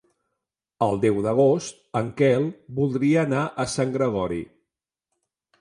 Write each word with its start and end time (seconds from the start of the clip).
El 0.85 0.95
deu 1.03 1.19
d'agost 1.25 1.77
en 2.01 2.09
Quel 2.21 2.49
voldria 2.79 3.21
anar 3.29 3.45
a 3.65 3.67
Sant 3.75 3.97
Gregori. 3.99 4.43